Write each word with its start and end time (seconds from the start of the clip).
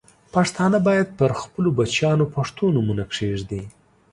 پښتانه 0.33 0.77
باید 0.87 1.07
پر 1.19 1.31
خپلو 1.41 1.69
بچیانو 1.77 2.25
پښتو 2.35 2.63
نومونه 2.75 3.03
کښېږدي. 3.11 3.63